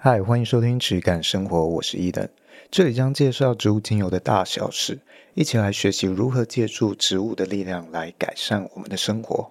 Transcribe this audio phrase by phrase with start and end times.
[0.00, 2.28] 嗨，欢迎收听《质感生活》，我是伊登，
[2.70, 4.96] 这里将介绍植物精油的大小事，
[5.34, 9.50] 一起来学习如何借助植物的力量来改善我们的生活。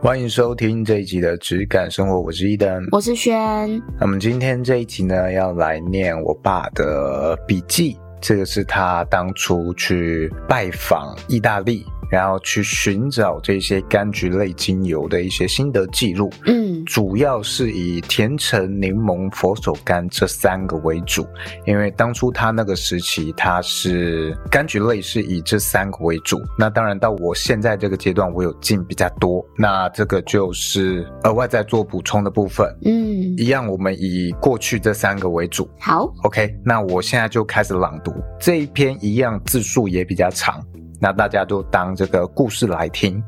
[0.00, 3.78] 欢迎收听这一集的《质感生活》，我是伊登，我是轩。
[4.00, 11.84] 那么今天这一集呢，要来念我爸的笔记，这个是他当初去拜访意大利。
[12.10, 21.26] 然后去寻找这些柑橘类精油的一些心得记录，嗯，主要是以甜橙、柠檬、佛手柑这三个为主，
[21.66, 26.38] 因为当初他那个时期，他是柑橘类是以这三个为主。
[26.58, 32.90] 那当然到我现在这个阶段，我有进比较多，那这个就是额外再做补充的部分，嗯，
[33.36, 35.68] 一样我们以过去这三个为主。
[35.80, 40.62] 好，OK，那我现在就开始朗读这一篇，一样字数也比较长。
[41.00, 43.22] 那大家都当这个故事来听。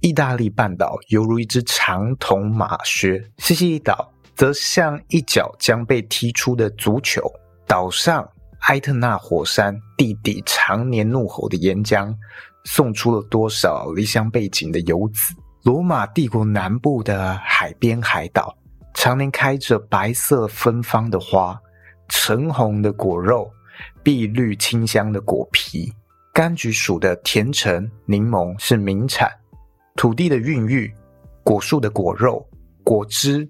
[0.00, 7.22] 意大利半岛犹如一只长筒马靴，西西里岛则像一脚将被踢出的足球。
[7.66, 8.26] 岛上
[8.68, 12.14] 埃特纳火山地底常年怒吼的岩浆，
[12.64, 15.34] 送出了多少离乡背井的游子？
[15.64, 18.56] 罗马帝国南部的海边海岛，
[18.94, 21.58] 常年开着白色芬芳的花，
[22.08, 23.50] 橙红的果肉，
[24.02, 25.92] 碧绿清香的果皮。
[26.38, 29.28] 柑橘属的甜橙、柠檬是名产，
[29.96, 30.88] 土地的孕育，
[31.42, 32.48] 果树的果肉、
[32.84, 33.44] 果汁、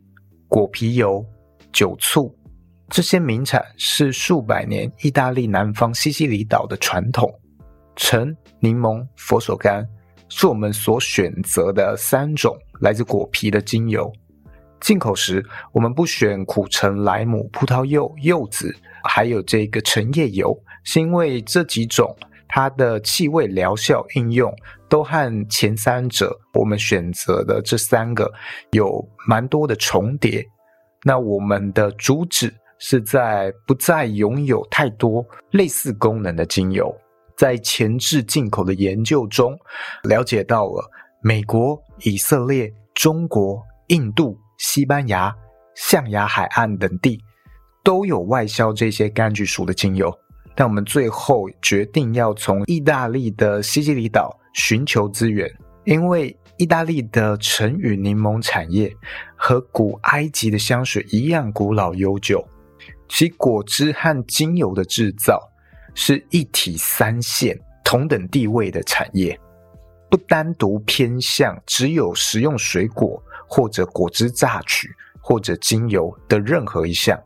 [0.48, 1.22] 果皮油、
[1.70, 2.34] 酒醋，
[2.88, 7.30] 这些名产是数百年意大利南方西西里岛的传统。
[7.94, 9.86] 橙、柠檬、佛手柑
[10.30, 14.10] 是我们所选择的三种来自果皮的精油。
[14.80, 22.16] 进口时，我们不选苦橙、莱姆、葡萄柚、柚子，还有这个橙叶油，是因为这几种。
[22.48, 24.52] 它的气味、疗效、应用
[24.88, 28.32] 都和前三者我们选择的这三个
[28.70, 30.44] 有蛮多的重叠。
[31.04, 36.94] 那我们的主旨是在不再拥有太多类似功能的精油。
[37.36, 39.56] 在前置进口的研究中，
[40.02, 40.90] 了解到了
[41.22, 45.32] 美国、以色列、中国、印度、西班牙、
[45.76, 47.20] 象牙海岸等地
[47.84, 50.12] 都有外销这些柑橘属的精油。
[50.58, 55.48] 但我们最后决定要从意大利的西西里岛寻求资源，
[55.84, 58.92] 因为意大利的橙与柠檬产业
[59.36, 62.44] 和古埃及的香水一样古老悠久，
[63.08, 65.40] 其果汁和精油的制造
[65.94, 69.38] 是一体三线同等地位的产业，
[70.10, 74.88] 不单独偏向只有食用水果或者果汁榨取
[75.20, 77.16] 或者精油的任何一项。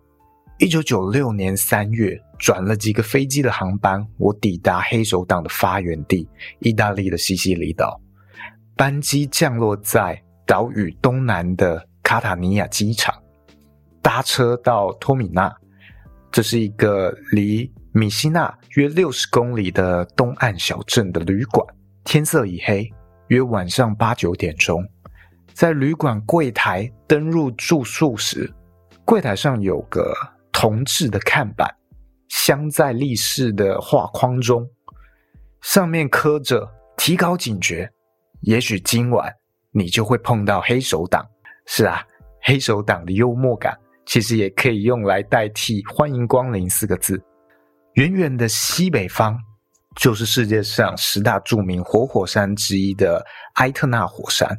[0.63, 6.29] 一九九六年三月，转了几个飞机的航班，我抵达黑手党的发源地——
[6.63, 8.01] 意大利的西西里岛。
[8.77, 13.13] 班机降落在岛屿东南的卡塔尼亚机场，
[14.01, 15.53] 搭车到托米纳，
[16.31, 21.67] 这是一个离米西纳约六十公里的东岸小镇的旅馆。
[22.05, 22.89] 天色已黑，
[23.27, 24.89] 约晚上八九点钟，
[25.55, 28.49] 在旅馆柜台登入住宿时，
[29.05, 30.15] 柜台上有个。
[30.63, 31.69] 铜制的看板，
[32.29, 34.65] 镶在立式的画框中，
[35.61, 36.65] 上面刻着
[36.97, 37.91] “提高警觉，
[38.43, 39.29] 也许今晚
[39.73, 41.27] 你就会碰到黑手党”。
[41.67, 42.07] 是啊，
[42.43, 47.21] 黑手党的幽默感其实也可以用来代替“欢迎光临”四个字。
[47.95, 49.37] 远远的西北方，
[49.97, 53.21] 就是世界上十大著名活火山之一的
[53.55, 54.57] 埃特纳火山。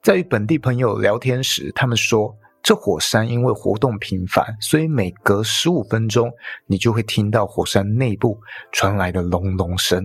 [0.00, 2.32] 在与本地朋友聊天时，他们说。
[2.62, 6.30] 这火山因为活动频繁，所以每隔十五分钟，
[6.66, 8.38] 你就会听到火山内部
[8.72, 10.04] 传来的隆隆声，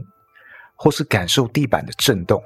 [0.75, 2.41] 或是感受地板的震动。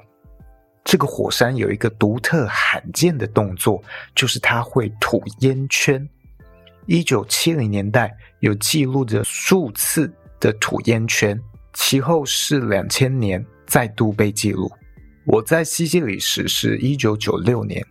[0.84, 3.80] 这个火山有一个独特罕见的动作，
[4.14, 6.08] 就是它会吐烟圈。
[6.86, 11.38] 一九七零年代有记录着数次的吐烟圈，
[11.74, 14.72] 其后是两千年再度被记录。
[15.26, 17.86] 我在西西里时是一九九六年。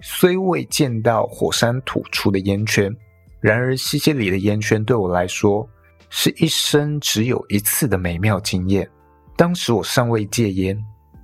[0.00, 2.94] 虽未见到火山吐出的烟圈，
[3.40, 5.68] 然而西西里的烟圈对我来说
[6.08, 8.88] 是一生只有一次的美妙经验。
[9.36, 10.78] 当时我尚未戒烟，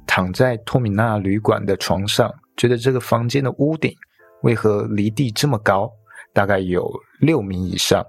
[0.07, 3.95] 躺在托米纳旅馆的床上，觉得这个房间的屋顶
[4.43, 5.91] 为何离地这么高，
[6.33, 6.89] 大概有
[7.21, 8.05] 六米以上。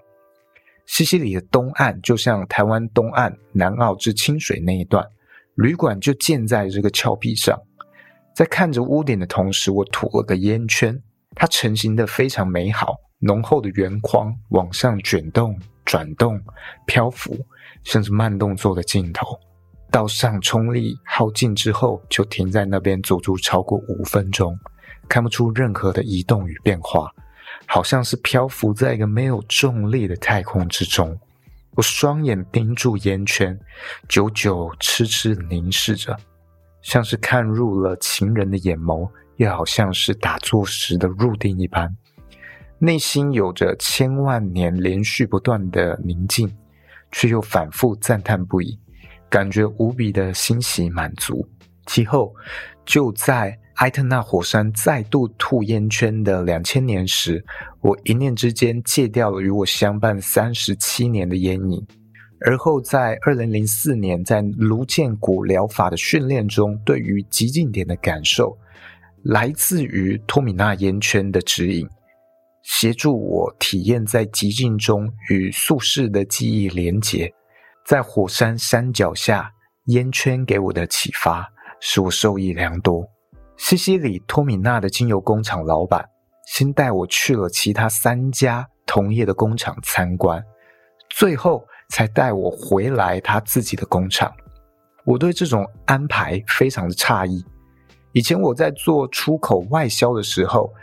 [0.85, 5.03] 西西里的东岸就像台湾东岸南澳至清水那一段，
[5.55, 7.59] 旅馆就建在这个峭壁上。
[8.35, 11.01] 在看着屋顶的同时，我吐了个烟圈，
[11.35, 16.37] 它成型的非常美好，浓厚的圆框往上卷动、转动、
[16.85, 17.33] 漂浮，
[17.85, 19.39] 甚至慢动作的镜头。
[19.89, 24.59] 道上冲力耗尽之后，就停在那边足足超过五分钟，
[25.07, 27.09] 看不出任何的移动与变化，
[27.65, 31.17] 好像是漂浮在一个没有重力的太空之中。
[31.75, 33.57] 我双眼盯住烟圈，
[34.09, 36.17] 久久痴痴凝视着，
[36.85, 41.91] 像是看入了情人的眼眸，又好像是打坐时的入定一般，
[42.77, 46.47] 内心有着千万年连续不断的宁静，
[47.11, 48.77] 却又反复赞叹不已，
[49.27, 51.43] 感觉无比的欣喜满足。
[51.87, 52.31] 其后，
[52.85, 57.43] 就在埃特纳火山再度吐烟圈的两千年时，
[57.81, 61.83] 我一念之间戒掉了与我相伴三十七年的烟瘾。
[62.47, 68.55] 而后在二零零四年，在颅建骨疗法的训练中，对于极静点的感受，
[69.23, 71.89] 来自于托米纳烟圈的指引，
[72.61, 77.33] 协助我体验在极静中与宿世的记忆连结。
[77.83, 79.51] 在火山山脚下，
[79.87, 81.47] 烟圈给我的启发，
[81.79, 83.03] 使我受益良多。
[83.57, 86.05] 西西里托米纳的精油工厂老板
[86.45, 90.43] 先带我去了其他三家同业的工厂参观，
[91.09, 94.31] 最后才带我回来他自己的工厂。
[95.03, 97.45] 我对这种安排非常的诧异。
[98.11, 100.73] 以前我在做出口外销的时候，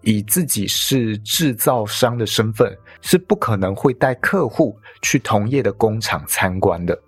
[0.00, 6.98] 以自己是制造商的身份，是不可能会带客户去同业的工厂参观的。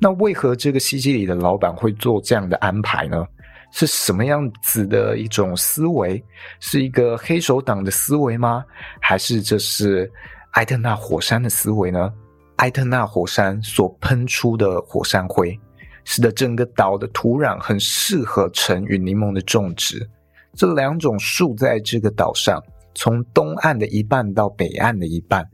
[0.00, 3.26] 那为何这个西西里的老板会做这样的安排呢？
[3.72, 6.22] 是什么样子的一种思维？
[6.60, 8.64] 是一个黑手党的思维吗？
[9.00, 10.10] 还是这是
[10.52, 12.12] 埃特纳火山的思维呢？
[12.58, 15.58] 埃特纳火山所喷出的火山灰，
[16.04, 20.08] 使得整个岛的土壤很适合橙与柠檬的种植。
[20.54, 22.60] 这两种树在这个岛上，
[22.94, 25.48] 从东岸的一半到北岸的一半，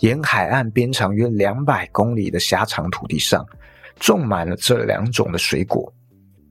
[0.00, 3.46] 沿海岸边长约两百公里的狭长土地上，
[4.00, 5.92] 种满了这两种的水果。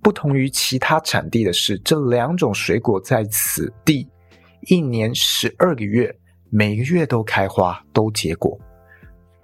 [0.02, 4.08] 不同于其他产地的是，这两种水果在此地
[4.68, 6.16] 一年十二个月，
[6.50, 8.58] 每个月都开花，都结果。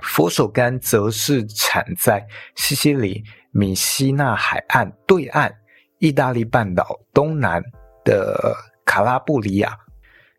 [0.03, 5.51] 佛手柑则是产在西西里米西纳海岸对岸，
[5.99, 7.63] 意大利半岛东南
[8.03, 8.55] 的
[8.85, 9.77] 卡拉布里亚。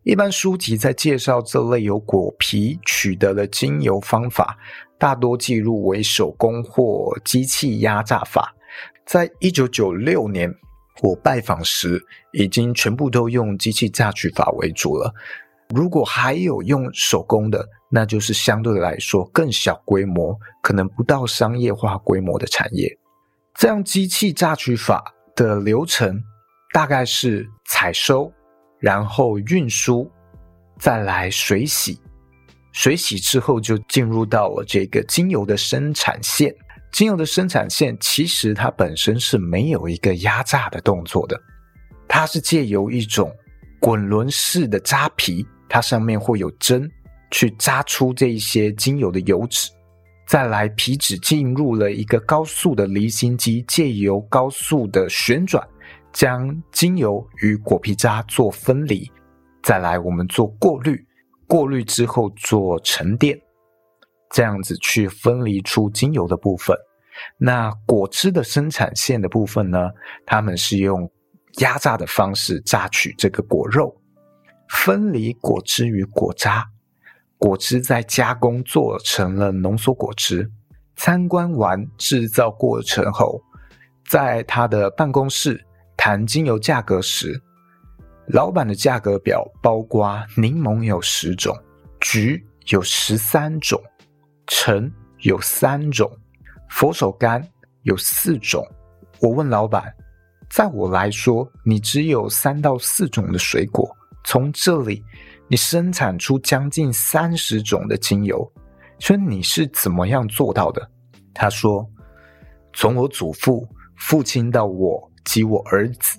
[0.02, 4.58] 一般书籍在介绍这类由果皮取得的精油方法，
[4.98, 8.54] 大多记录为手工或机器压榨法。
[9.06, 10.54] 在一九九六年，
[11.02, 15.14] 我拜访时，已经全部都用机器榨取法为主了。
[15.74, 22.88] 如果还有用手工的，那就是相对来说更小规模，可能不到商业化规模的产业。
[23.54, 26.20] 这样机器榨取法的流程
[26.72, 28.32] 大概是采收，
[28.80, 30.10] 然后运输，
[30.78, 32.00] 再来水洗。
[32.72, 36.52] 水洗之后就进入到了这个精油的生产线。
[36.92, 41.40] 精油的生产线其实它本身是没有一个压榨的动作的，
[42.08, 43.32] 它是借由一种
[43.80, 46.90] 滚轮式的扎皮，它上面会有针
[47.34, 49.68] 去扎出这一些精油的油脂，
[50.24, 55.66] 再来皮脂进入了一个高速的离心机，借由高速的旋转，
[56.12, 59.10] 将精油与果皮渣做分离，
[59.64, 61.04] 再来我们做过滤，
[61.48, 63.36] 过滤之后做沉淀。
[64.30, 66.76] 这样子去分离出精油的部分，
[67.36, 69.90] 那果汁的生产线的部分呢？
[70.24, 71.10] 他们是用
[71.58, 73.92] 压榨的方式榨取这个果肉，
[74.68, 76.64] 分离果汁与果渣，
[77.44, 80.50] 果汁再加工做成了浓缩果汁。
[80.96, 83.38] 参观完制造过程后，
[84.08, 85.62] 在他的办公室
[85.94, 87.38] 谈精油价格时，
[88.28, 91.54] 老板的价格表包括柠檬有十种，
[92.00, 93.78] 橘有十三种。
[94.46, 96.10] 橙有三种，
[96.70, 97.44] 佛手柑
[97.82, 98.66] 有四种。
[99.20, 99.92] 我问老板，
[100.48, 105.04] 在我来说，你只有三到四种的水果，从这里
[105.48, 108.50] 你生产出将近三十种的精油，
[108.98, 110.90] 所以你是怎么样做到的？
[111.34, 111.88] 他说，
[112.72, 116.18] 从我祖父、父亲到我及我儿子，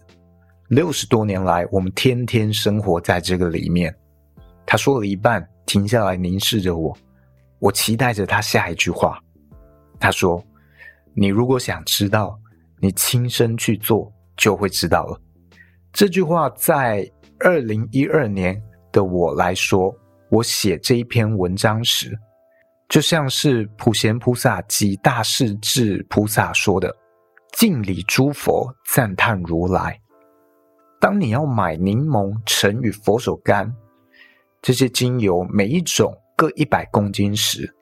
[0.70, 3.94] 六十多年来，我们天天生活在这个里面。
[4.66, 6.96] 他说了一半，停下来凝视着我。
[7.60, 9.20] 我期待着他下一句话。
[10.00, 10.44] 他说
[11.16, 12.38] ：“你如果想知道，
[12.80, 15.20] 你亲身去做就会知道了。”
[15.94, 18.62] 这句话在二零一二年
[18.96, 19.94] 的我来说，
[20.30, 22.18] 我写这一篇文章时，
[22.88, 26.96] 就像是普贤菩萨及大势至菩萨说的
[27.52, 30.00] ：“敬礼诸佛，赞叹如来。”
[31.02, 33.70] 当你要买柠檬、橙与佛手柑
[34.62, 36.16] 这些精油，每一种。
[36.38, 37.74] 各一百公斤时，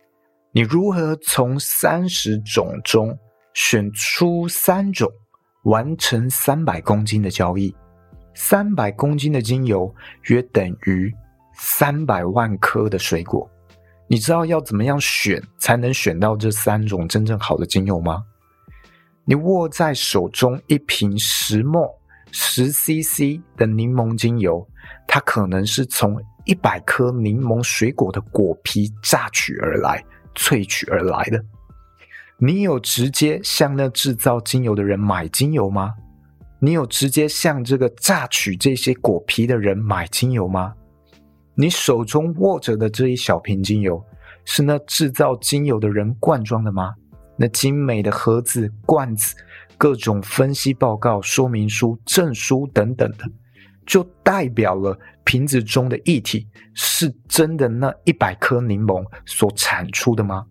[0.51, 3.17] 你如何从三十种中
[3.55, 5.09] 选出三种，
[5.63, 7.75] 完成三百公斤的交易。
[8.33, 11.13] 三百公斤的精油约等于
[11.55, 13.49] 三百万颗的水果。
[14.07, 18.23] 你知道要怎么样选才能选到这三种真正好的精油吗？
[19.25, 21.87] 你握在手中一瓶十墨
[22.31, 24.67] 十 CC 的柠檬精油，
[25.07, 30.03] 它可能是从一百颗柠檬水果的果皮榨取而来、
[30.35, 31.43] 萃取而来的。
[32.37, 35.93] 你有直接向那制造精油的人买精油吗？
[36.63, 40.73] 你有直接向这个榨取这些果皮的人买精油吗？
[41.55, 44.01] 你手中握着的这一小瓶精油，
[44.45, 46.93] 是那制造精油的人灌装的吗？
[47.35, 49.35] 那精美的盒子、罐子、
[49.77, 53.25] 各种分析报告、说明书、证书等等的，
[53.85, 60.45] 就代表了瓶子中的液体是真的那一百颗柠檬所产出的吗？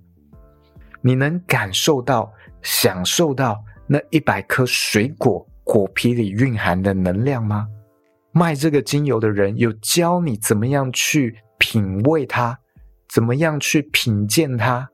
[1.01, 7.67] 你能感受到、享受到那一百颗水果果皮里蕴含的能量吗？
[8.31, 12.59] 卖这个精油的人有教你怎么样去品味它，
[13.09, 14.87] 怎么样去品鉴它，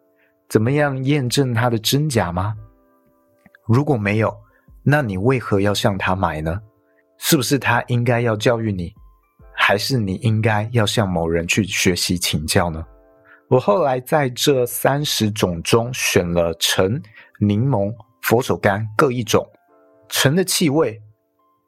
[0.48, 2.54] 怎么样验证它的真假吗？
[3.66, 4.32] 如果没有，
[4.84, 6.60] 那你为何要向他买呢？
[7.18, 8.94] 是不是他应该要教育你，
[9.52, 12.86] 还是你应该要向某人去学习请教呢？
[13.48, 17.02] 我后来在这三十种中选了橙、
[17.40, 17.92] 柠檬、
[18.22, 19.44] 佛手柑各一种，
[20.08, 21.00] 橙的气味。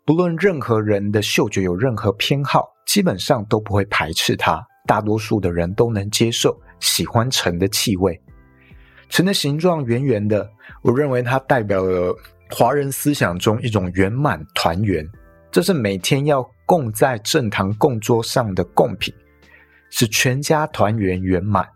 [0.06, 4.60] 不论任何人的嗅觉有任何偏好，基本上都不会排斥它。
[4.86, 8.20] 大多数的人都能接受、喜欢橙的气味。
[9.08, 10.50] 橙的形状圆圆的，
[10.82, 12.12] 我认为它代表了
[12.50, 15.06] 华人思想中一种圆满团圆。
[15.52, 19.14] 这是每天要供在正堂供桌上的供品，
[19.90, 21.68] 使全家团圆圆满。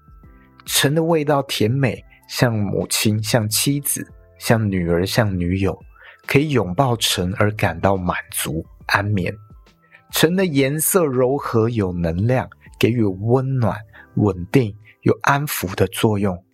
[0.65, 4.05] 橙的味道甜美，像母亲，像妻子，
[4.39, 5.79] 像女儿，像女友。
[6.27, 9.35] 可以拥抱橙而感到满足安眠。
[10.13, 13.79] 橙的颜色柔和有能量，给予温暖、
[14.17, 16.45] 稳定、有安抚的作用。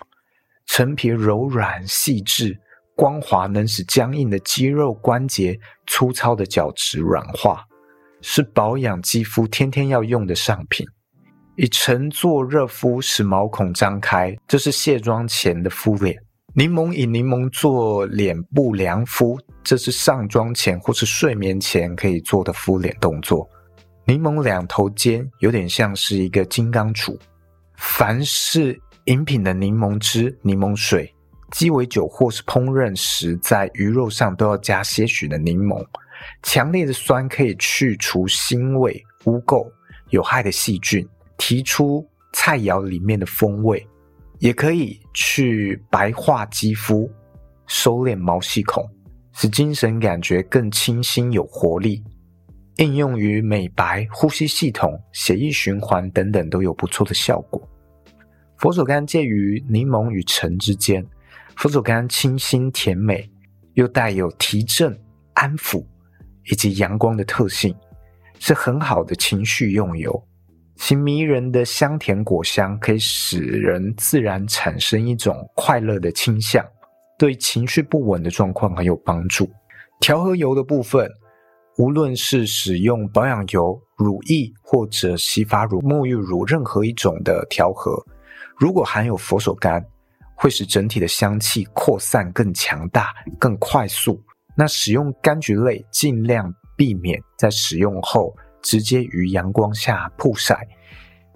[0.67, 2.59] 橙皮柔软细致、
[2.95, 7.65] 光滑，能使僵硬的肌肉关节、粗糙的角质软化，
[8.23, 10.87] 是保养肌肤天天要用的上品。
[11.57, 16.17] 以橙做热敷，使毛孔张开，这是卸妆前的敷脸。
[16.52, 23.49] 柠檬以柠檬做脸部凉敷，这是上妆前或是睡眠前可以做的敷脸动作。
[24.04, 27.16] 柠檬两头尖，有点像是一个金刚杵。
[27.76, 31.14] 凡是饮品的柠檬汁、柠檬水、
[31.52, 35.87] 鸡尾酒或是烹饪时，在鱼肉上都要加些许的柠檬。
[36.42, 39.71] 强烈的酸可以去除腥味、污垢、
[40.09, 43.87] 有害的细菌，提出菜肴里面的风味。
[44.40, 47.11] 也可以去白化肌肤，
[47.66, 48.82] 收敛毛细孔，
[49.35, 52.02] 使精神感觉更清新有活力。
[52.76, 57.62] 应用于美白、呼吸系统、血液循环等等都有不错的效果。
[58.56, 61.04] 佛手柑介于柠檬与橙之间，
[61.56, 63.30] 佛手柑清新甜美，
[63.75, 64.99] 又带有提振、
[65.35, 65.85] 安抚
[66.50, 67.75] 以及阳光的特性，
[68.38, 70.26] 是很好的情绪用油。
[70.82, 76.64] 其迷人的香甜果香可以使人自然产生一种快乐的倾向，
[77.18, 79.49] 对情绪不稳的状况很有帮助。
[80.00, 81.06] 调和油的部分，
[81.76, 88.02] 无论是使用保养油、乳液或者洗发乳、沐浴乳，任何一种的调和，
[88.56, 89.84] 如果含有佛手柑，
[90.34, 94.18] 会使整体的香气扩散更强大、更快速。
[94.56, 98.34] 那使用柑橘类，尽量避免在使用后。
[98.62, 100.67] 直接于阳光下曝晒，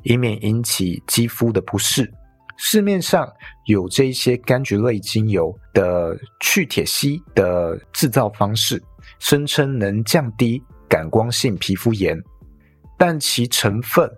[0.03, 2.13] 以免引起肌肤的不适。
[2.57, 3.29] 市面上
[3.67, 8.81] 有这些柑橘类精油的去铁烯的制造方式，
[9.19, 12.17] 声称能降低感光性皮肤炎，
[12.97, 14.09] 但其成分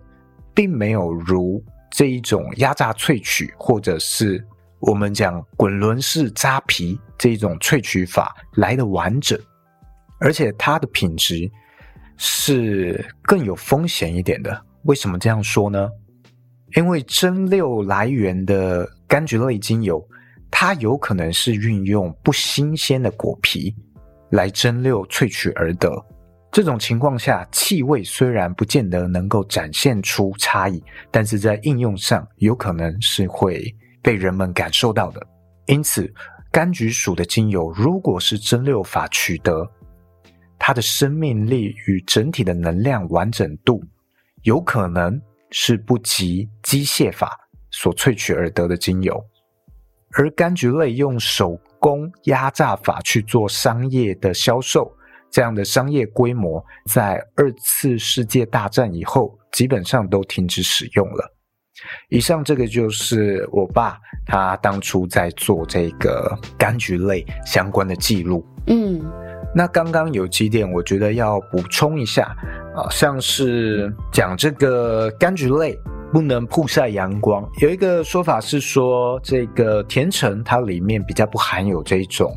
[0.53, 4.45] 并没有如这一种压榨萃取，或者是
[4.81, 9.39] 我们讲滚轮式扎皮这一种萃取法来得完整，
[10.19, 11.49] 而且它的品质。
[12.17, 14.65] 是更有风险一点的。
[14.83, 15.89] 为什么这样说呢？
[16.75, 20.05] 因为蒸馏来源的柑橘类精油，
[20.51, 23.73] 它有可能是运用不新鲜的果皮
[24.31, 25.89] 来蒸馏萃取而得。
[26.51, 35.21] 这种情况下，气味虽然不见得能够展现出差异，但是在应用上有可能是会被人们感受到的。
[35.67, 36.11] 因此，
[36.51, 39.69] 柑橘属的精油如果是蒸馏法取得，
[40.59, 43.83] 它的生命力与整体的能量完整度，
[44.43, 45.19] 有可能
[45.51, 47.37] 是不及机械法
[47.71, 49.23] 所萃取而得的精油。
[50.13, 54.91] 而柑橘类用手工压榨法去做商业的销售，
[55.29, 61.33] 这样的商业规模在二次世界大战以后基本上都停止使用了。
[62.09, 68.43] 以上这个就是我爸他当初在做这个柑橘类相关的记录。
[68.65, 68.99] 嗯，
[69.57, 72.25] 那刚刚有几点我觉得要补充一下
[72.75, 75.75] 啊，像是讲这个柑橘类。
[76.09, 77.45] 不能曝晒阳光。
[77.59, 82.33] 有一个说法是说，这个甜橙它里面比较不含有这种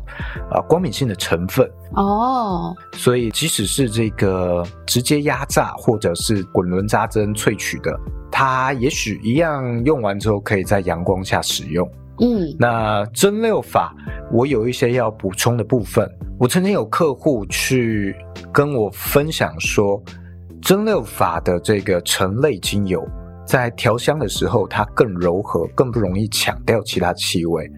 [0.49, 7.97] 啊光敏性的成分哦，所以即使是这个直接压榨或者是滚轮扎针萃取的，
[8.29, 11.89] 它也许一样用完之后可以在阳光下使用。
[12.19, 13.95] 嗯，那蒸馏法
[14.31, 16.07] 我有一些要补充的部分。
[16.37, 18.15] 我曾经有客户去
[18.51, 20.01] 跟我分享说，
[20.61, 23.03] 蒸馏法的这个橙类精油。
[23.45, 27.69] 在调香的时候，它更柔和，更不容易抢掉其他气味。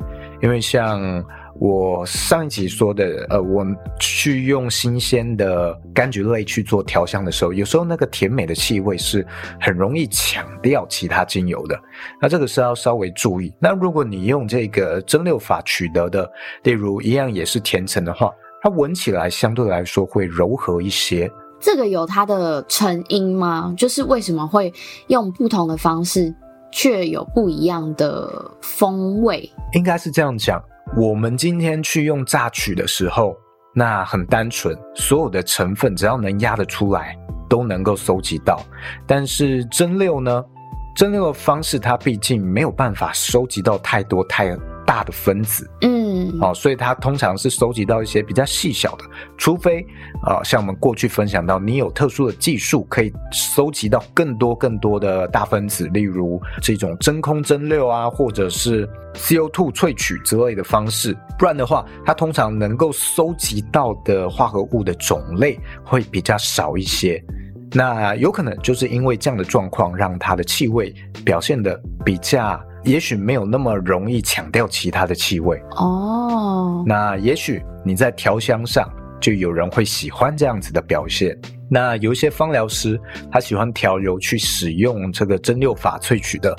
[0.41, 1.23] 因为像
[1.59, 3.65] 我上一集说的，呃，我
[3.99, 9.25] 去用新鲜的柑橘类去做调香的时候，有时候那个甜美的气味是
[9.61, 11.79] 很容易抢掉其他精油的。
[12.19, 13.53] 那这个是要稍微注意。
[13.59, 16.29] 那如果你用这个蒸馏法取得的，
[16.63, 18.31] 例如一样也是甜橙的话，
[18.61, 21.31] 它闻起来相对来说会柔和一些。
[21.61, 23.73] 这个有它的成因吗？
[23.77, 24.73] 就是为什么会
[25.07, 26.33] 用不同的方式，
[26.71, 29.49] 却有不一样的风味？
[29.73, 30.61] 应该是这样讲。
[30.95, 33.35] 我们今天去用榨取的时候，
[33.73, 37.17] 那很单纯，所有的成分只要能压得出来，
[37.49, 38.61] 都能够收集到。
[39.07, 40.43] 但是蒸馏呢？
[40.95, 45.69] 蒸馏的方式，它毕竟没有办法收集到太多太大的分子。
[45.81, 46.39] 嗯。
[46.41, 49.03] 哦，所以它通常是收集到一些比较细小的，
[49.37, 49.81] 除非
[50.23, 67.23] 啊、呃，像我们过去分享到，你有特殊的技术可以收集到更多更多的大分子，例如这种真空蒸馏啊，或者是 CO2 萃取之类的方式，不然的话，它通常能够收集到的化合物的种类会比较少一些。
[67.71, 70.93] 那有可能就是因为这样的状况，让它的气味
[71.25, 72.59] 表现的比较。
[72.83, 76.79] 也许没有那么容易抢掉其他的气味哦。
[76.79, 76.87] Oh.
[76.87, 78.89] 那也许你在调香上
[79.21, 81.37] 就有人会喜欢这样子的表现。
[81.69, 82.99] 那有一些芳疗师
[83.31, 86.55] 他喜欢调油去使用这个蒸馏法萃取的，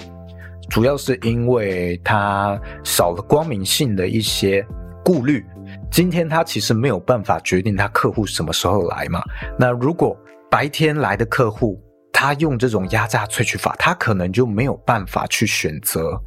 [0.68, 4.66] 主要是因为他少了光明性的一些
[5.04, 5.44] 顾虑。
[5.90, 9.22] 今天他其实没有办法决定他客户什么时候来嘛。
[9.58, 10.16] 那如果
[10.50, 11.80] 白天来的客户，
[12.14, 16.18] 他用这种压榨萃取法，他可能就没有办法去选择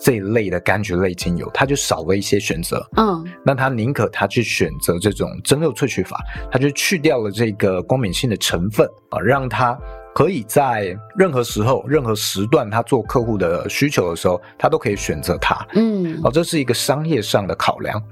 [0.00, 2.84] 这一类的柑橘类精油，他就少了一些选择。
[2.96, 6.18] 嗯，那他宁可他去选择这种蒸馏萃取法，
[6.50, 9.78] 他就去掉了这个光敏性的成分啊，让它。
[10.16, 15.54] 可以在任何时候、任何时段，他做客户的需求的时候，他都可以选择它。
[15.74, 18.02] 嗯，哦，这是一个商业上的考量。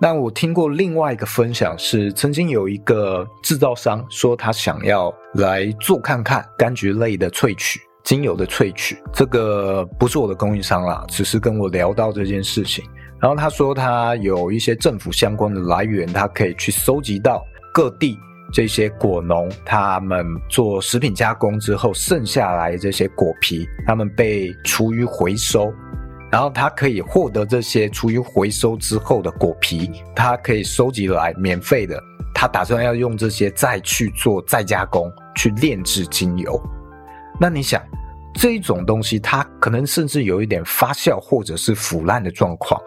[0.00, 8.96] 那我听过另外一个分享是，曾经有一个制造商说他想要来做看看柑橘类的萃取、精油的萃取。
[9.12, 12.82] 这个不是我的供应商啦，只是跟我聊到这件事情。
[13.20, 17.44] 然后他说他有一些政府相关的来源，他可以去搜集到
[17.74, 18.18] 各地。
[18.52, 25.72] 这些果农，他们做食品加工之后剩下来这些果皮，他们被厨余回收，
[26.30, 32.02] 然后他可以获得这些厨余回收之后的果皮，他可以收集来免费的，
[32.34, 36.60] 他打算要用这些再去做再加工，去炼制精油。
[37.38, 37.82] 那你想，
[38.34, 42.80] 这一种东西它可能甚至有一点发酵或者是腐烂的状况。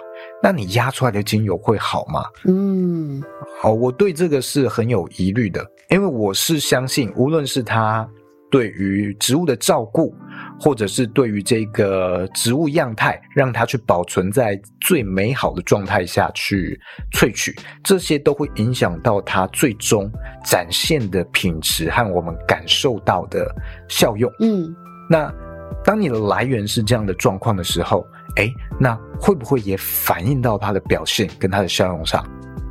[0.44, 2.26] 那你压出来的精油会好吗？
[2.44, 3.24] 嗯，
[3.62, 8.06] 好，我对这个是很有疑虑的，因为我是相信，无论是它
[8.52, 10.14] 对于植物的照顾，
[10.60, 16.78] 或者是对于这个植物样态，让它去保存在最美好的状态下去
[17.14, 20.12] 萃取，这些都会影响到它最终
[20.44, 23.50] 展现的品质和我们感受到的
[23.88, 24.30] 效用。
[24.42, 24.76] 嗯，
[25.10, 25.34] 那
[25.86, 28.06] 当你的来源是这样的状况的时候。
[28.36, 32.22] 哎，那会不会也反映到它的表现跟它的效用上？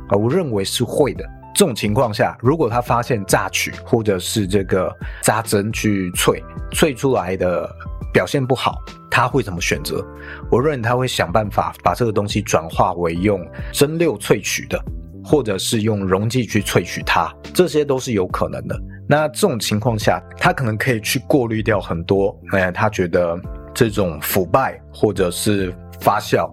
[0.09, 1.23] 啊，我认为是会的。
[1.55, 7.69] 这种情况下，如果他发现榨取或者是这个扎针去萃萃出来的
[8.11, 10.03] 表现不好，他会怎么选择？
[10.49, 13.39] 我认为他会想办法把这个东西转化为用
[13.71, 14.83] 蒸馏萃取的，
[15.23, 18.75] 或者是用溶剂去萃取它，这些都是有可能的。
[19.07, 23.39] 那这种情况下，他可能可以去过滤掉很多，哎，他觉得。
[23.73, 26.49] 这种腐败或者是发酵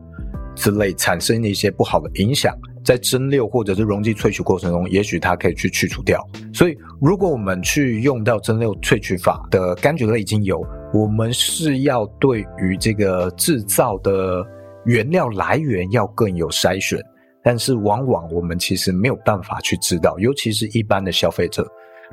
[0.55, 6.27] 之类产生的一些不好的影响，在蒸馏或者是溶剂萃取过程中，也许它可以去去除掉。
[6.53, 14.45] 所以，如果我们去用到蒸馏萃取法的柑橘类精油，我们是要对于这个制造的
[14.85, 16.99] 原料来源要更有筛选，
[17.43, 21.67] 但是往往我们其实没有办法去知道，尤其是一般的消费者。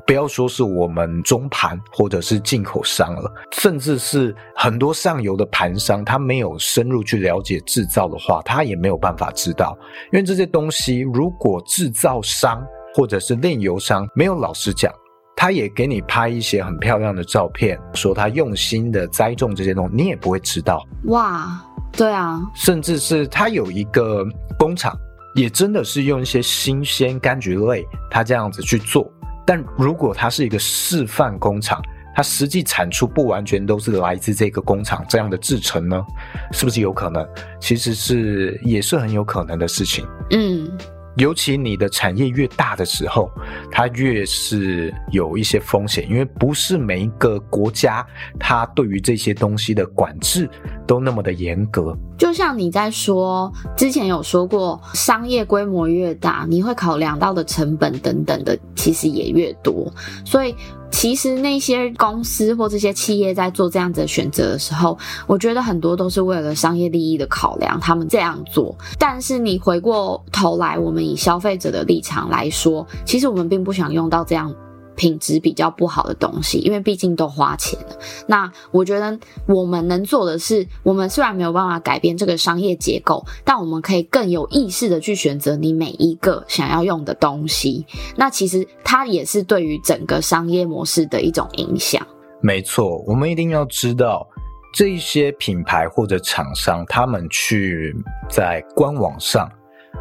[0.06, 9.76] 不要说是我们中盘或者是进口商了，甚至是很多上游的盘商，他没有深入去了解制造的话，他也没有办法知道。
[10.12, 14.90] 因为这些东西，如果制造商或者是炼油商没有老实讲，
[15.36, 20.82] 他也给你拍一些很漂亮的照片，说他用心的栽种这些东西，你也不会知道。
[21.04, 24.24] 哇，对啊，甚至是他有一个
[24.58, 24.96] 工厂，
[25.34, 29.06] 也真的是用一些新鲜柑橘类，他这样子去做。
[29.48, 31.80] 但如果它是一个示范工厂，
[32.14, 36.04] 它实际产出不完全都是来自这个工厂这样的制成呢？
[36.52, 37.26] 是不是有可能？
[37.58, 40.06] 其实是也是很有可能的事情。
[40.32, 40.70] 嗯。
[41.16, 43.28] 尤其你的产业越大的时候，
[43.72, 48.06] 它越是有一些风险，因为不是每一个国家
[48.38, 50.48] 它对于这些东西的管制
[50.88, 51.96] 都那么的严格。
[52.18, 59.86] 就像你在说之前有说过，商业规模越大，你会考量到的成本等等的，其实也越多，
[60.24, 60.52] 所以。
[60.90, 64.96] 其实那些公司或这些企业在做这样子的选择的时候，
[65.26, 68.74] 我觉得很多都是为了商业利益的考量，他们这样做。
[68.98, 74.52] 但是你回过头来，我们以消费者的立场来说，其实我们并不想用到这样。
[74.98, 77.96] 品质比较不好的东西，因为毕竟都花钱了。
[78.26, 87.86] 那我觉得我们能做的是，我们虽然没有办法改变这个商业结构，但我们可以更有意识的去选择你每一个想要用的东西。
[88.16, 92.04] 那其实它也是对于整个商业模式的一种影响。
[92.42, 94.26] 没错，我们一定要知道
[94.74, 97.94] 这些品牌或者厂商，他们去
[98.28, 99.48] 在官网上，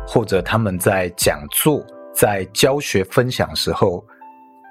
[0.08, 4.04] 或者他们在讲座、在教学分享时候。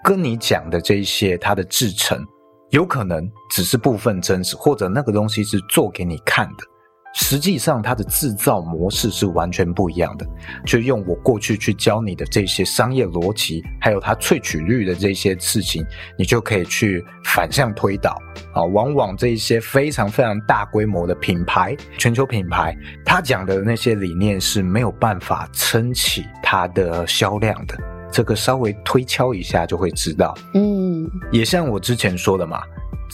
[0.06, 2.24] 跟你讲的这一些，它的制成
[2.70, 6.62] 有可能只是部分真实，或者那个东西是做给你看的，
[7.12, 10.24] 实际上它的制造模式是完全不一样的。
[10.64, 15.84] 就用我过去去教你的这些商业逻辑，还有它萃取率的这些事情，
[16.16, 18.16] 你就可以去反向推导
[18.54, 18.62] 啊。
[18.62, 22.72] 往往这一些非常非常大规模的品牌，全球品牌，
[23.04, 27.76] 他讲的那些理念是没有办法撑起它的销量的。
[28.10, 32.62] 这个稍微推敲一下就会知道，嗯，也像我之前说的嘛，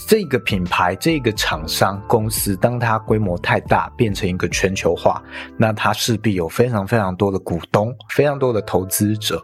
[0.07, 5.21] 这个品牌、这个厂商公司，当它规模太大，变成一个全球化，
[5.57, 9.43] 那它势必有非常非常多的股东，非常多的投资者。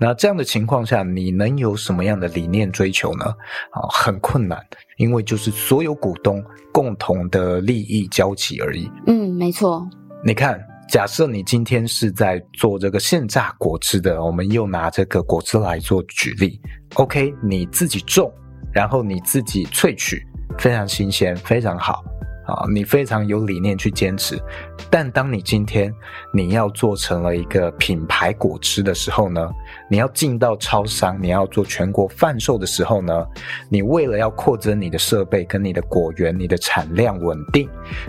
[0.00, 3.24] 那这样的情况下，你能有什么样的理念追求呢？
[3.70, 4.60] 啊，很困难，
[4.98, 8.90] 因为就是所有股东共同的利益交集而已。
[9.06, 9.88] 嗯，没错。
[10.24, 10.60] 你看。
[10.88, 16.58] 假设你今天是在做这个现榨果汁的，我们又拿这个果汁来做举例。
[16.94, 18.32] OK，你自己种，
[18.72, 20.26] 然后你自己萃取，
[20.58, 22.02] 非常新鲜，非常好。
[22.48, 24.42] 啊，你非常有理念去坚持，
[24.90, 25.94] 但当你今天
[26.32, 29.50] 你要做成了一个品牌果汁的时候呢，
[29.90, 33.26] 你要进到超商，你要做全国贩售的时候呢，
[33.68, 37.68] 你为了要扩增你的设备跟你的果园，你的产量稳定，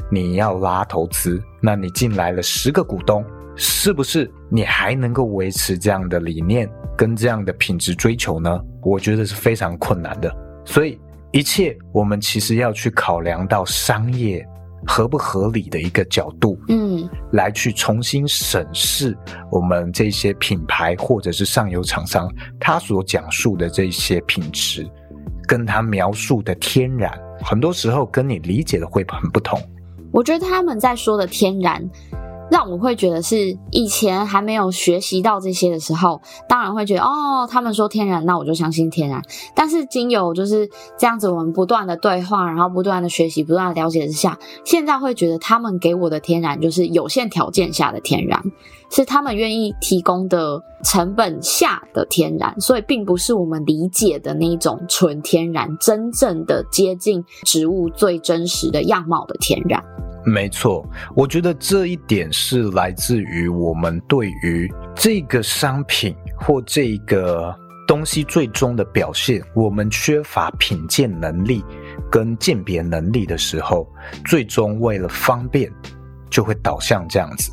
[0.10, 3.26] 你要拉投资，那你进来了十个股东，
[3.58, 8.58] 是不是你还能够维持这样的理念跟这样的品质追求呢？
[8.84, 10.98] 我觉得是非常困难的，所以。
[11.32, 14.44] 一切，我们其实要去考量到商业
[14.88, 19.16] 合不合理的一个角度，嗯，来去重新审视
[19.52, 22.28] 我们这些品牌或者是上游厂商
[22.60, 24.90] 他所讲述的这些品质，
[25.48, 27.12] 跟他描述的天然，
[27.44, 29.62] 很多时候跟你理解的会很不同。
[30.12, 31.88] 我觉得他们在说的天然。
[32.50, 39.22] 让我会觉得是以前还没有学习到这些的时候，当然会觉得哦，他们说天然，那我就相信天然。
[39.54, 48.42] 但是经由就是这样子，我们不断的对话，然后不断的学习，不断的了解之下，现在会觉得他们给我的天然就是有限条件下的天然，
[48.90, 59.84] 是他们愿意提供的成本下的天然，所以并不是我们理解的那种纯天然，真正的接近植物最真实的样貌的天然。
[60.30, 67.54] 没错，我觉得这一点是来自于我们对于这个商品或这个
[67.88, 71.64] 东西最终的表现，我们缺乏品鉴能力
[72.12, 73.92] 跟鉴别能力的时候，
[74.24, 75.72] 最终为了方便，
[76.30, 77.52] 就会导向这样子。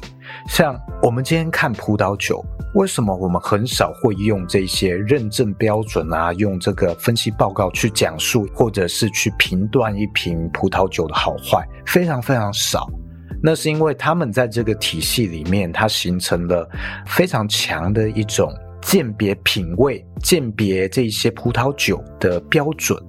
[0.48, 2.44] 像我们今天看葡萄酒。
[2.74, 11.66] 为什么我们很少会用这些认证标准啊，用这个分析报告去讲述，或者是去评断一瓶葡萄酒的好坏？
[11.86, 12.86] 非常非常少。
[13.42, 16.68] 那是因为他们在这个体系里面，它形成了
[17.06, 23.02] 非常强的一种鉴别品味、鉴别这些葡萄酒的标准。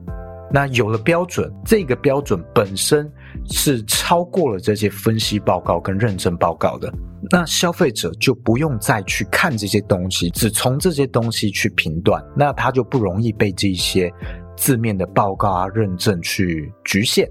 [0.50, 3.12] 那有了标准，这个标准本身
[3.50, 6.92] 是超过了这些分析报告跟认证报告的，
[7.32, 14.12] 那消费者就不用再去看这些东西，只从这些东西去评断，那他就不容易被这些
[14.56, 17.30] 字面的报告啊、认证去局限，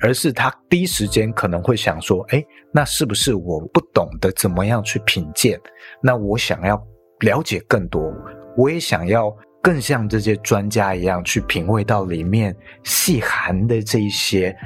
[0.00, 5.60] 而是他第一时间可能会想说：诶，那是不是我不懂得怎么样去品鉴？
[6.02, 6.82] 那我想要
[7.20, 8.12] 了解更多，
[8.56, 9.34] 我也想要。
[9.62, 14.56] 更像这些专家一样去品味到里面细含的这一些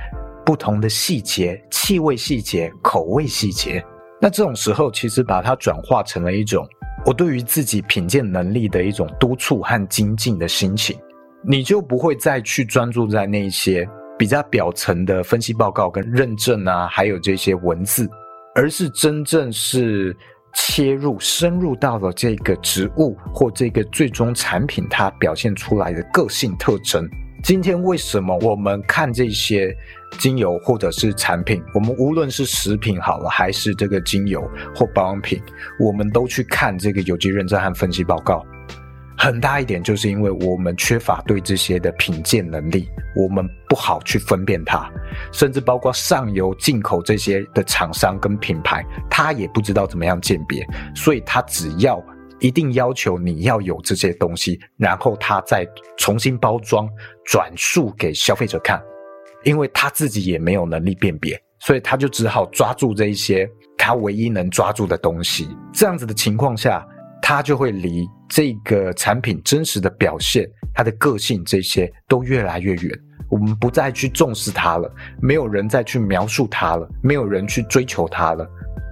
[0.44, 3.84] 不同的细节、气味细节、口味细节。
[4.20, 6.66] 那这种时候，其实把它转化成了一种
[7.04, 10.98] 我对于自己品鉴能力的一种督促和精进的心情，
[11.42, 18.08] 你就不会再去专注在那些比较表层的分析报告跟认证啊，还有这些文字，
[18.54, 20.16] 而是真正是。
[20.56, 27.04] 切入深入到了这个植物或这个最终产品它表现出来的个性特征。
[27.42, 29.76] 今天为什么我们看这些
[30.18, 34.42] 精油或者是产品，我们无论是食品好了，还是这个精油
[34.74, 35.42] 或保养品，
[35.78, 38.44] 我们都去看这个有机认证和分析报告。
[39.16, 44.90] 很大一点就是因为我们缺乏对这些的品鉴能力，我们不好去分辨它，
[45.32, 52.02] 甚至包括上游进口这些的厂商跟品牌，他也不知道怎么样鉴别，所以他只要
[52.40, 55.64] 一定要求你要有这些东西，然后他再
[55.96, 56.88] 重新包装
[57.24, 58.82] 转述给消费者看，
[59.44, 66.86] 因为他自己也没有能力辨别，所以他就只好抓住这一些他唯一能抓住的东西，这样子的情况下。
[67.26, 72.92] 他就会离这个产品真实的表现、他的个性这些都越来越远。
[73.30, 78.46] 我们不再去重视它了，没有人再去描述它了，没有人去追求它了。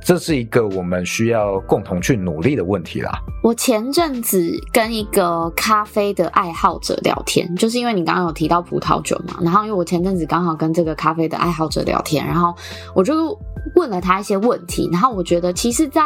[0.04, 3.12] 这是一个我们需要共同去努力的问题啦。
[3.42, 12.54] 我前阵子跟一个咖啡的爱好者聊天，就是因为你刚刚有提到葡萄酒嘛，然后因为我前阵子刚好跟这个咖啡的爱好者聊天，然后
[12.94, 13.38] 我就
[13.76, 16.02] 问了他一些问题，然后我觉得其实，在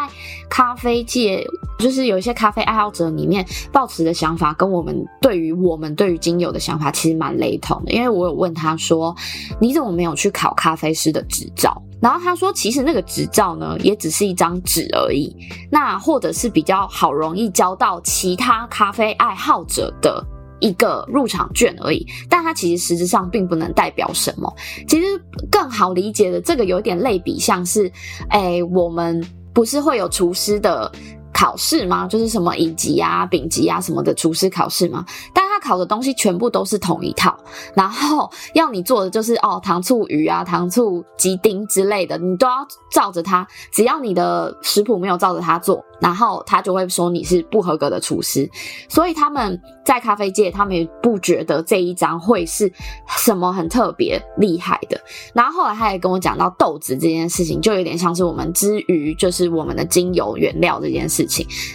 [0.48, 1.42] 咖啡界，
[1.78, 7.92] 就是有一些咖啡爱好者里面抱持的想法，跟我们对于我们对于精油的想法其实蛮雷同的。
[7.92, 9.14] 因为我有问他说，
[9.58, 11.82] 你怎么没有去考咖啡师的执照？
[12.00, 15.34] 然后他说，其实那个执照呢，也只是一张纸而已。
[15.70, 20.24] 那或者是比较好容易交到其他咖啡爱好者的
[20.60, 22.06] 一个入场券而已。
[22.28, 24.52] 但它其实实质上并不能代表什么。
[24.86, 25.06] 其实
[25.50, 27.90] 更好理解的，这个有点类比，像是，
[28.28, 30.92] 哎，我们不是会有厨师的
[31.36, 32.08] 考试吗？
[32.08, 35.04] 就是什么乙级啊、丙级啊什么的厨师考试吗？
[35.34, 37.36] 但他考的东西全部都是同一套，
[37.74, 43.46] 然后要你做的就是哦，糖醋鱼啊、糖醋鸡丁之类的，你都要照着它。
[43.70, 48.48] 只要你的食谱没有照着它做，然后他就会说你是不合格的厨师。
[48.88, 52.72] 所以他们在咖啡界，他们也不觉得这一张会是
[53.18, 54.98] 什么很特别厉害的。
[55.34, 61.25] 然后后来他也跟我讲到豆子这件事情，就有点像是我们之于就是我们的精油原料这件事。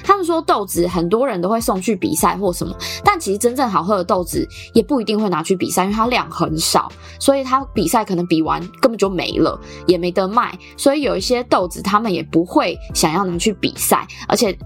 [0.03, 10.57] 他们说豆子很多人都会送去比赛或什么，但其实真正好喝的豆子也不一定会拿去比赛，因为它量很少，所以它比赛可能比完根本就没了，也没得卖。
[10.77, 14.57] 所以有一些豆子他们也不会想要拿去比赛，而且。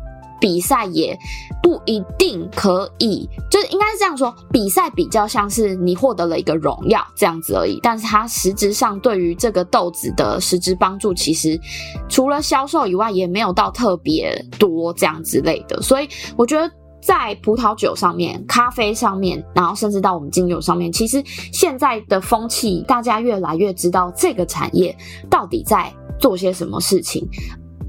[0.45, 1.17] 比赛也
[1.63, 11.60] 不一定可以，就是应该是这样说，比赛比较像是你获得了一个荣耀这样子而已，但是它实质上对于这个豆子的实质帮助，其实
[12.08, 15.81] 除了销售以外，也没有到特别多这样之类的。
[15.81, 24.95] 所以我觉得在葡萄酒上面、咖啡上面，然后甚至到我们精油上面，其实现在的风气，大家越来越知道这个产业
[25.27, 27.27] 到底在做些什么事情，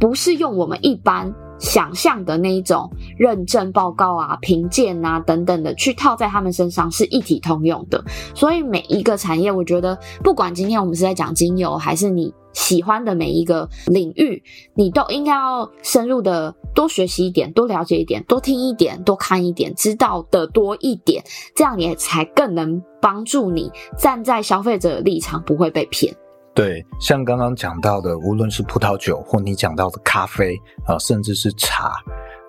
[0.01, 1.31] 不是用我们一般。
[1.59, 8.05] 想象的那一种认证报告啊、评鉴啊等等的，去套在他们身上是一体通用的。
[8.35, 14.42] 所以每一个产业，我觉得不管今天我们是在讲精油，还是你喜欢的每一个领域，
[14.75, 21.23] 你都应该要深入的多学习一点、多了解一点、多听一点、多看一点，知道的多一点，
[21.55, 26.14] 这样也才更能帮助你站在消费者的立场，不会被骗。
[26.57, 31.92] 对，像刚刚讲到的，无论是葡萄酒或你讲到的咖啡啊，甚至是茶，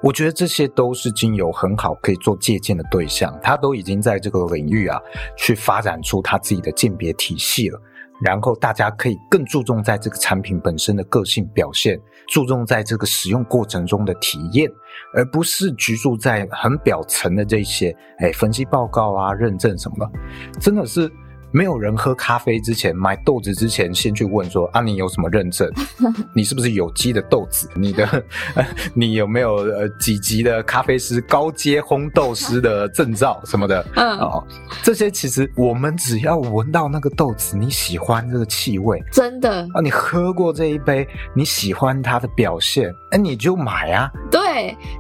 [0.02, 3.38] 我觉得这些都是精油很好可以做借鉴的对象。
[3.44, 4.98] 它都已经在这个领域啊，
[5.36, 7.78] 去发展出它自己的鉴别体系了。
[8.22, 14.72] 然后大家可以更注重在这个产品本身的个性表现，注重在这个使用过程中的体验，
[15.14, 21.12] 而不是局促在很表层的这些，哎，分析报告啊、认证什么的，真的是。
[21.52, 25.70] 没有人喝咖啡之前买豆子之前，先去问说啊，你有什么认证？
[26.34, 27.70] 你是不是有机的豆子？
[27.76, 28.24] 你的
[28.94, 33.86] 你有没有呃几级的咖啡师高阶烘豆师的证照什么的？
[33.96, 34.44] 嗯，哦，
[34.84, 44.12] 这些其实我们只要闻到那个豆子，你喜欢这个气味，真的啊，你喝过这一杯，你喜欢它的表现，哎，你就买啊。
[44.30, 44.42] 对，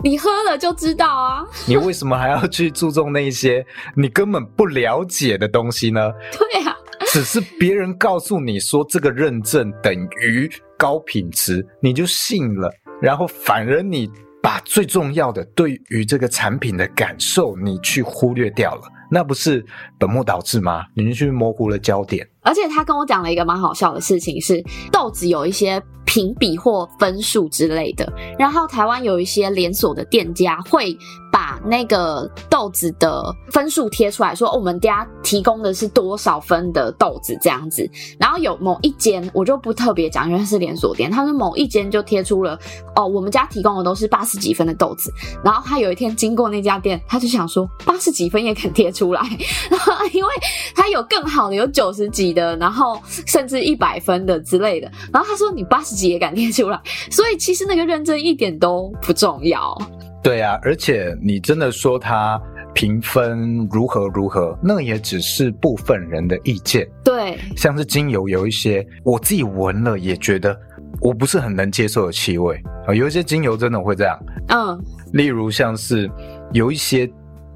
[0.03, 1.45] 你喝了就知道啊。
[1.67, 3.65] 你为什么还要去注重那些
[3.95, 6.11] 你根本不了解的东西呢？
[6.31, 6.75] 对啊，
[7.07, 14.09] 只是别人告诉你说这个认证等于高品质，你就信了，然后反而你
[14.41, 19.65] 把最重要的对于这个产品的感受你去忽略掉了，那不是
[19.99, 20.85] 本末倒置吗？
[20.93, 22.27] 你去模糊了焦点。
[22.41, 30.97] 而且他跟我讲了一个蛮好笑的事情，是豆子有一些评比或分数之类的，然后台湾有一些连锁的店家会
[31.29, 33.21] 把那个豆子的
[33.51, 37.87] 分数贴出来说，我们家提供的是多少分的豆子这样子。
[38.17, 42.57] 然后有某一间我就不特别讲，因为它是连锁店，他说某一间就贴出了
[42.95, 45.11] 哦，我们家提供的都是八十几分的豆子。
[45.43, 49.21] 然后他有一天经过那家店，他就想说八十几分也肯贴出来，
[49.69, 50.29] 然后因为
[50.73, 54.89] 他有更好的，有九十几的，然后甚至一百分的之类的。
[55.11, 59.75] 然后他说你八十几也敢贴出来，所以其实那个认证一点都不重要。
[60.23, 62.39] 对啊，而且你真的说他
[62.73, 66.87] 评分如何如何，那也只是部分人的意见。
[67.03, 70.55] 对，像是精油有一些我自己闻了也觉得
[71.01, 74.17] 我不是很能接受的气味啊，有一些精油真的会这样。
[74.49, 74.79] 嗯，
[75.13, 76.09] 例如像是
[76.53, 77.09] 有一些。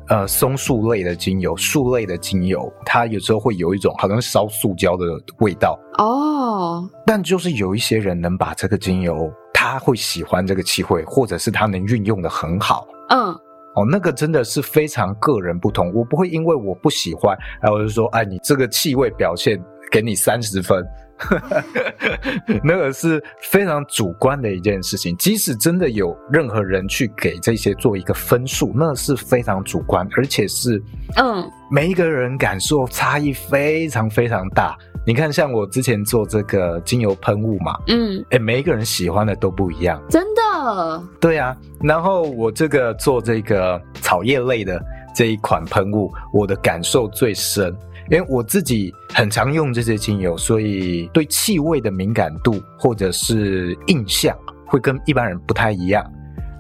[0.08, 5.06] 呃，松树类的精油，树类的精油，它有时候会有一种好像烧塑胶的
[5.40, 6.90] 味道哦。
[7.06, 12.86] 但就是有一些人能把这个精油，他会喜欢这个气味，或者是他能运用的很好。
[13.10, 13.28] 嗯，
[13.76, 15.94] 哦，那个真的是非常个人不同。
[15.94, 19.62] 我不会因为我不喜欢，然后就说，哎，你这个气味表现
[19.92, 20.84] 给你三十分。
[22.64, 30.82] 那个是非常主观的一件事情，即使真的有任何人去给这些做一个分数，那是非常主观，而且是
[31.18, 34.78] 嗯，每一个人感受差异非常非常大。
[35.06, 41.04] 你看，像我之前做这个精油喷雾嘛，嗯，哎，每一个人喜欢的都不一样，真的。
[41.20, 44.80] 对啊，然后我这个做这个草叶类的
[45.16, 47.76] 这一款喷雾，我的感受最深。
[48.10, 56.04] 因为我自己很常用这些精油，所以对气味的敏感度或者是印象会跟一般人不太一样。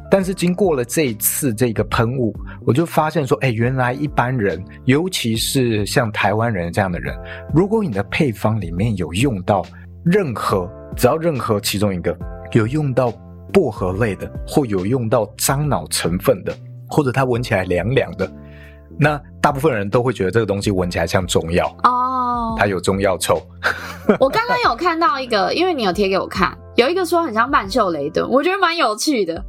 [0.09, 7.17] 但是经过了这一次这个喷雾，我就发现说，哎，原来一般人，尤其是像台湾人这样的人，
[7.53, 9.65] 如果你的配方里面有用到
[10.03, 12.13] 任何，只要任何其中一个
[12.51, 13.09] 有用到
[13.53, 16.53] 薄荷类的，或有用到樟脑成分的，
[16.89, 18.29] 或者它闻起来凉凉的。
[18.99, 23.41] 那大部分人都会觉得这个东西闻起来像中药哦，oh, 它有中药臭。
[24.19, 29.43] 我刚刚有看到一个，因为你有贴给我看，有一个说很像曼秀雷敦，我觉得蛮有趣的，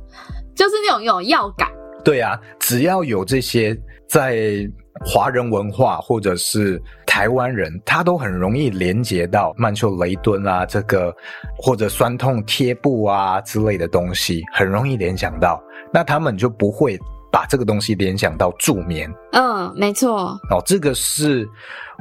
[0.54, 1.68] 就是那种有药感。
[2.02, 3.78] 对啊，只要有这些
[4.08, 4.68] 在
[5.04, 11.14] 华人文化或者是台湾人，他都很容易连接到曼秀雷敦啊，这个
[11.58, 16.98] 或者酸痛贴布啊之类的东西，很容易联想到，那他们就不会。
[17.32, 20.38] 把这个东西联想到助眠，嗯，没错。
[20.50, 21.48] 哦，这个是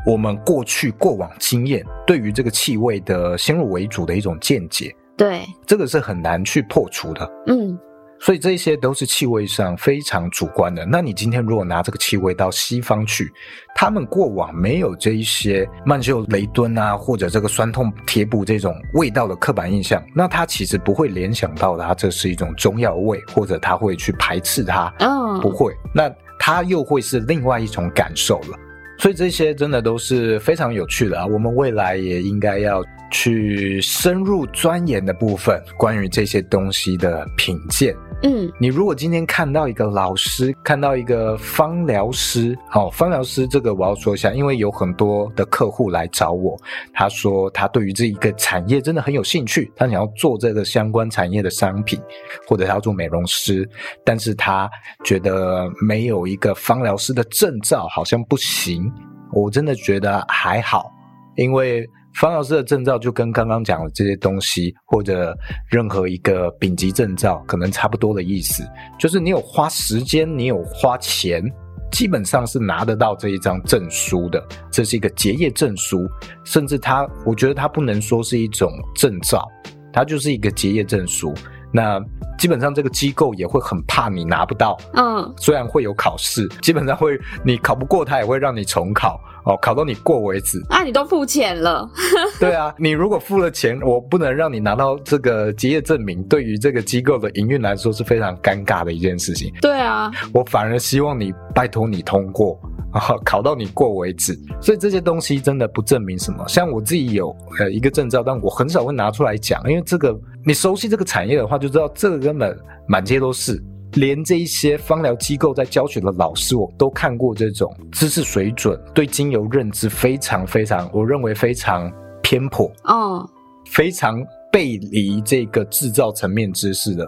[0.06, 7.80] 我们过去过往经验对于这个气味的先入为主的一种见解，对，这个是很难去破除的，嗯。
[8.24, 10.86] 所以这些都是气味上非常主观的。
[10.86, 13.34] 那你今天如果拿这个气味到西方去，
[13.74, 24.94] 他们过往没有这一些曼秀雷敦啊，或者这个酸痛贴布这种味道的刻板印象，那他其实不会联想到它这是一种中药味，或者他会去排斥它。
[25.00, 25.76] 嗯，不会。
[25.94, 26.08] 那
[26.38, 28.58] 他又会是另外一种感受了。
[29.00, 31.26] 所以这些真的都是非常有趣的啊！
[31.26, 37.96] 我们未来也应该要去深入钻研的部分，关于这些东西的品鉴。
[38.24, 46.56] 嗯，你如果今天看到一个老师，看到一个芳疗师，好，芳疗师这个我要说一下，因为有很多的客户来找我，
[46.94, 52.00] 他说他对于这一个产业真的很有兴趣，他想要做这个相关产业的商品，
[52.48, 53.68] 或者他要做美容师，
[54.06, 54.70] 但是他
[55.04, 58.92] 觉得没有一个芳疗师的证照，好像不行。
[59.34, 60.92] 我真的觉得还好，
[61.36, 61.90] 因为。
[62.14, 65.36] 方老师的证照就跟刚刚讲的这些东西，或者
[65.70, 68.64] 任何一个丙级证照，可能差不多的意思，
[69.00, 71.44] 就是你有花时间，你有花钱，
[71.92, 74.44] 基本上是拿得到这一张证书的。
[74.70, 76.08] 这是一个结业证书，
[76.44, 79.48] 甚至它，我觉得它不能说是一种证照，
[79.94, 81.34] 它就是一个结业证书。
[81.74, 82.04] 那
[82.38, 89.18] 基本上这个机构也会很怕你拿不到，嗯，虽然会有考试，基本上会你考不过，他也会让你重考。
[89.46, 90.62] 哦，考到你过为止。
[90.70, 91.90] 啊，你都付钱了。
[92.40, 99.52] 对啊，你如果付了钱，我不能让你拿到这个结业证明，对于这个机构的营运来说是非常尴尬的一件事情。
[99.62, 102.60] 对啊，我反而希望你拜托你通过，
[102.92, 104.38] 啊，考到你过为止。
[104.62, 106.48] 所以这些东西真的不证明什么。
[106.48, 110.16] 像我自己有呃一个证照，但我很少会拿出来讲，因为这个
[110.46, 113.62] 你熟悉这个产业的话，就知道这个根本满街都是。
[113.94, 123.30] 连这一些芳疗机构在教学的老师，我都看过这种知识水准，对精油认知非常非常，我认为非常偏颇哦，
[123.66, 127.06] 非常背离这个制造层面知识的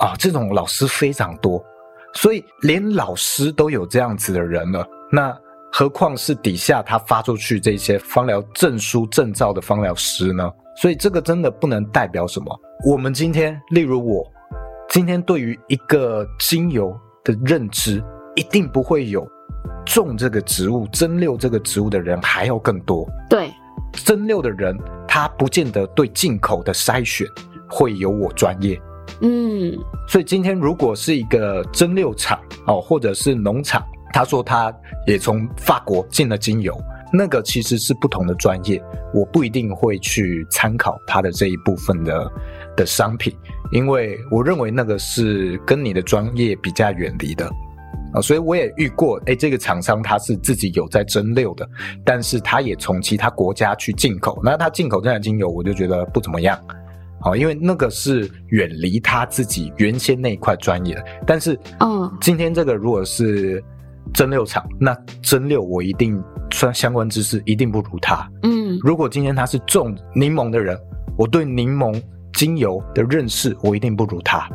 [0.00, 1.62] 啊，这种老师非常多，
[2.14, 5.34] 所以连老师都有这样子的人了，那
[5.72, 10.50] 何况是底下他发出去这些芳疗证书证照的芳疗师呢？
[10.76, 12.46] 所以这个真的不能代表什么。
[12.86, 14.30] 我们今天，例如我。
[14.90, 18.02] 今天对于一个精油的认知，
[18.34, 19.24] 一定不会有
[19.86, 23.08] 种这个植物、蒸馏这个植物的人还要更多。
[23.28, 23.52] 对，
[23.92, 24.76] 蒸馏的人，
[25.06, 27.24] 他不见得对进口的筛选
[27.68, 28.82] 会有我专业。
[29.20, 29.78] 嗯，
[30.08, 33.80] 所以今天如果是一个蒸馏厂哦，或者是农场，
[34.12, 34.74] 他说他
[35.06, 36.76] 也从法国进了精油，
[37.12, 38.82] 那个其实是不同的专业，
[39.12, 42.32] 我不一定会去参考它的这一部分的
[42.76, 43.36] 的商品。
[43.72, 47.48] 因为我认为那个是跟你的专业比较远离的
[48.12, 51.68] 啊，所以我也遇过，哎，这个厂商他是自己有在蒸馏的，
[52.04, 56.58] 但是他也从其他国家去进口，那他进口这样的精油，我就觉得不怎么样，
[57.20, 61.04] 好，因为那个是远离他自己原先那一块专业的。
[61.24, 63.62] 但是，嗯，今天这个如果是
[64.14, 70.78] 蒸馏厂，那蒸馏我一定算相关知识一定不如他，嗯，如果今天他是种柠檬的人，
[71.16, 72.00] 我对柠檬。
[72.32, 74.48] 精油的认识，我一定不如他，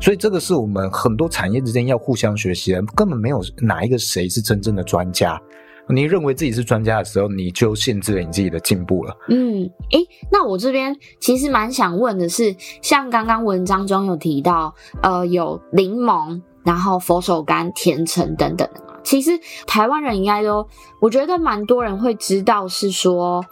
[0.00, 5.40] 所以这个是我们很多产业之间要互相学习的，根本没有哪一个谁是真正的专家。
[5.88, 9.16] 你认为自己是专家的时候，你就限制了你自己的进步了。
[9.28, 18.68] 嗯，诶，那我这边其实蛮想问的是，像刚刚文章中有提到，呃，有柠檬，然后佛手柑、甜橙等等
[19.02, 20.66] 其实台湾人应该都，
[21.00, 23.44] 我觉得蛮多人会知道，是说。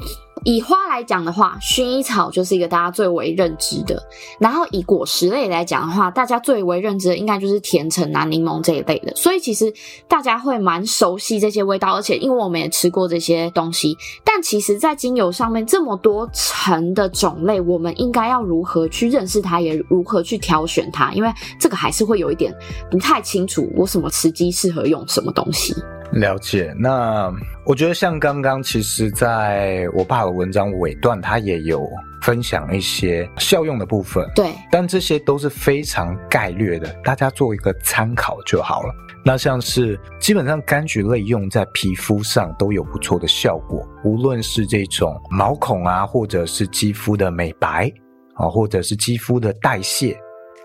[0.45, 4.03] 以花来讲的话，薰衣草就是一个大家最为认知的。
[4.39, 9.15] 然后以果实类来讲的话，大家最为认知的应该就是甜橙啊、柠檬这一类的。
[9.17, 9.73] 所以其实
[10.07, 13.97] 大家会蛮熟悉这些味道，而且因为我们也吃过这些东西。
[14.25, 21.13] 但其实，在精油上面这么多层的种类，我们应该要如何去认识它，也如何去挑选它？
[21.13, 22.55] 因为这个还是会有一点
[22.91, 25.75] 不太清楚，我什么时机适合用什么东西。
[26.13, 27.31] 了解，那
[27.67, 31.87] 我觉得像刚刚，其实在我爸的文章尾段，他也有
[32.23, 34.27] 分享一些效用的部分。
[34.35, 38.95] 对，但这些都是非常概略的，大家做一个参考就好了。
[39.23, 47.93] 那像是基本上柑橘类用在皮肤上都有不错的效果，无论是这种毛孔啊，或者是肌肤的美白
[48.35, 50.19] 啊，或者是肌肤的代谢，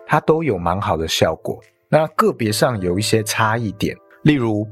[0.07, 1.59] 它都有蛮好的效果。
[1.89, 4.65] 那个别上有一些差异点，例如。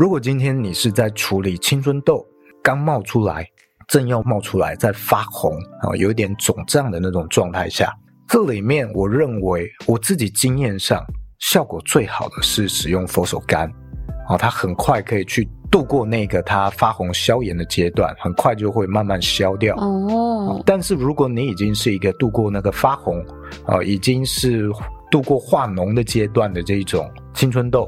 [0.00, 2.26] 如果今天你是在处理青春痘
[2.62, 3.46] 刚冒出来，
[3.86, 7.92] 正要冒出来，在发红啊，有一点肿胀的那种状态下，
[8.26, 11.04] 这里面我认为我自己经验上
[11.40, 13.70] 效果最好的是使用佛手柑，
[14.26, 20.62] 啊，它很快可以去度过那个它发红消炎的阶段，很快就会慢慢消掉哦。
[20.64, 23.22] 但是如果你已经是一个度过那个发红
[23.66, 24.66] 啊，已经是
[25.10, 27.86] 度过化脓的阶段的这一种青春痘。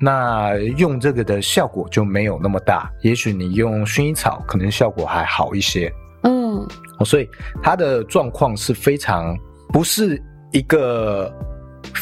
[0.00, 5.92] 那用这个的效果就没有那么大，也许你用薰衣草可能效果还好一些。
[6.22, 6.66] 嗯，
[7.04, 7.28] 所以
[7.62, 9.36] 它的状况是非常
[9.72, 11.32] 不是一个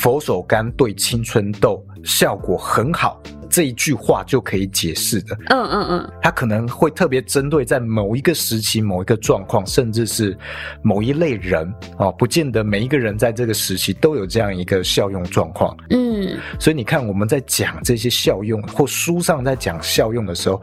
[0.07, 3.21] 佛手柑对青春痘效果很好。
[3.51, 10.39] 这一句话就可以解释的，嗯嗯嗯，它可能会特别针对在某一个时期、某一个状况，甚至是
[10.81, 20.63] 某一类人啊，不见得每一个人在这个时期都有这样一个效用状况，嗯，所以你看我们在讲这些效用，或书上在讲效用的时候，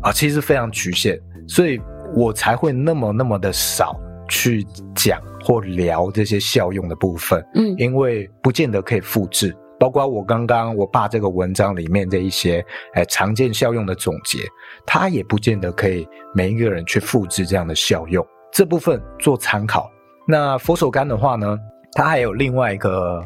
[0.00, 1.78] 啊，其实非常局限，所以
[2.14, 3.94] 我才会那么那么的少
[4.30, 9.56] 去讲或聊这些效用的部分，嗯，因为不见得可以复制。
[9.80, 12.64] 包括我刚刚我爸这个文章里面的一些，
[12.94, 14.40] 哎，常见效用的总结，
[14.84, 19.88] 它也不见得可以每一个人去复制这样的效用，这部分做参考。
[20.26, 21.56] 那佛手柑的话呢，
[21.92, 23.24] 它还有另外一个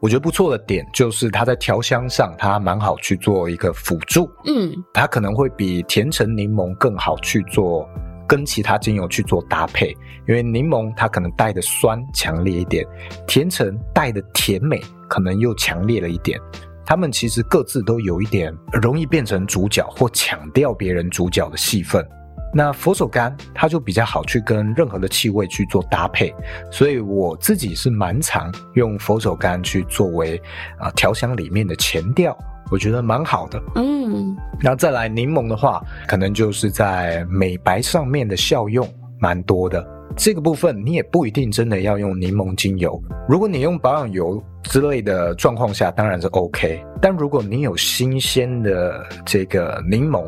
[0.00, 7.88] 我觉得不错的点，就是它在调香上它蛮好去做一个辅助，嗯，它可能会比甜橙柠檬更好去做。
[8.26, 9.96] 跟其他精油去做搭配，
[10.26, 12.86] 因为柠檬它可能带的酸强烈一点，
[13.26, 16.40] 甜橙带的甜美可能又强烈了一点，
[16.84, 22.06] 它们其实各自都有一点容易变成主角或抢掉别人主角的戏份。
[22.54, 26.34] 那佛手柑它就比较好去跟任何的气味去做搭配，
[26.70, 30.40] 所以我自己是蛮常用佛手柑去作为
[30.78, 32.36] 啊调香里面的前调，
[32.70, 33.62] 我觉得蛮好的。
[33.74, 38.88] 嗯，然后再来柠檬的话，可能就是在美白上面的效用
[39.18, 39.86] 蛮多的。
[40.16, 46.82] 这个部分你也不一定真的要用柠檬精油，如果你用保养油之类的状况下，当然是 OK。
[47.02, 50.24] 但如果你有新鲜的这个柠檬，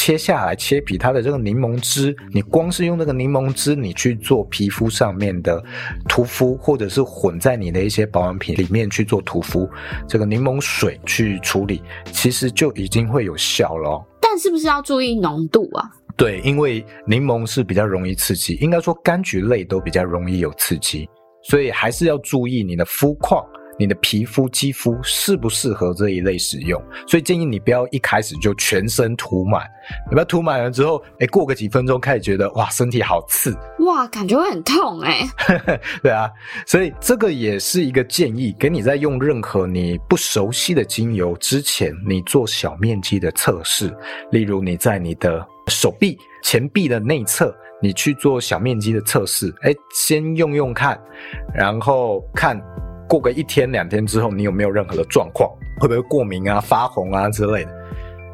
[0.00, 5.62] 切下来切皮，它的这个柠檬汁，你光是用那个柠檬汁，你去做皮肤上面的
[6.08, 9.68] 涂敷，或者是混在你的一些保养品里面去做涂敷，
[10.08, 11.82] 这个柠檬水去处理，
[12.12, 14.04] 其实就已经会有效了哦。
[14.22, 15.84] 但是不是要注意浓度啊？
[16.16, 21.06] 对，因为柠檬是比较容易刺激，应该说柑橘类都比较容易有刺激，
[21.42, 23.44] 所以还是要注意你的肤况。
[23.80, 26.80] 你的皮肤、肌肤适不适合这一类使用？
[27.06, 29.62] 所以建议你不要一开始就全身涂满，
[30.06, 35.26] 你不要涂满了之后，哎，过个几分钟开始觉得哇，身体好刺，哇，感觉会很痛哎。
[36.02, 36.30] 对啊，
[36.66, 43.90] 所以这个也是一个建议，给你在用任何你不熟悉的精油之前，你做小面积的测试。
[44.30, 51.00] 例如你在你的手臂前臂的内侧，你去做小面积的测试，哎，先用用看，
[51.54, 52.60] 然后看。
[53.10, 55.50] 过个一天两天之后，你有没有任何的状况？
[55.80, 57.70] 会不会过敏啊、发红啊之类的？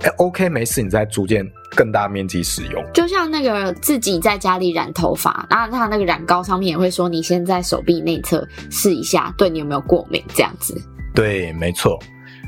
[0.03, 2.85] 哎，OK，没事，你再逐渐更大面积使用。
[2.93, 10.79] 就像那个自己在家里染头发，那它那个染膏上面也会说，你先在手臂内侧试一下，对你有没有过敏这样子。
[11.15, 11.99] 对，没错，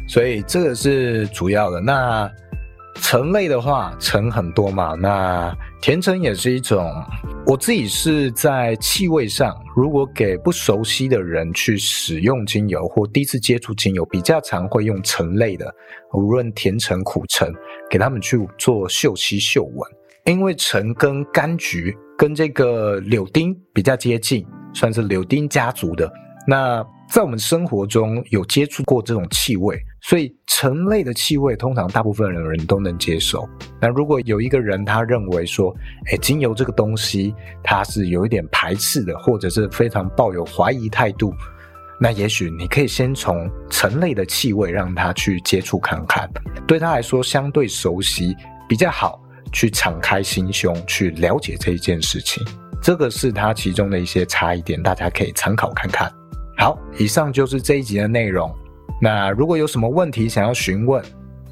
[0.07, 1.81] 所以这个是主要的。
[1.81, 2.31] 那
[3.01, 6.93] 橙类的话，橙很多嘛，那甜橙也是一种。
[7.47, 15.73] 我自己是在气味上，如果给不熟悉的人去使用精油或第一次接触精油，比较常会用橙类的，
[16.13, 17.51] 无论甜橙、苦橙，
[17.89, 19.91] 给他们去做嗅吸、嗅闻。
[20.25, 24.45] 因为橙跟柑橘跟这个柳丁比较接近，
[24.75, 26.13] 算是柳丁家族的。
[26.51, 33.47] 那在我们生活中有接触过这种气味，所以橙类的气味通常大部分人都能接受。
[33.79, 35.77] 那如果有一个人他认为说，
[36.11, 41.35] 哎，精油这个东西它是有一点排斥的，或者是非常抱有怀疑态度，
[42.01, 46.27] 那也许你可以先从橙类的气味让他去接触看看，
[46.67, 48.35] 对他来说相对熟悉，
[48.67, 49.21] 比较好
[49.53, 52.43] 去敞开心胸去了解这一件事情。
[52.81, 56.11] 这个是它其中的一些差异点，大家可以参考看看。
[56.59, 58.53] 好，以上就是这一集的内容。
[59.01, 61.03] 那如果有什么问题想要询问，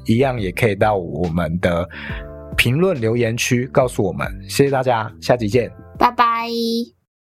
[0.05, 1.87] 一样也可以到我们的
[2.57, 4.27] 评论留言区告诉我们。
[4.49, 6.49] 谢谢大家，下集见，拜拜。